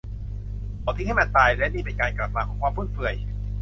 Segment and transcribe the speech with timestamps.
[0.81, 3.15] เขาทิ้งให้มันตาย และนี่เป็นการกลับมาของความฟุ่มเฟือย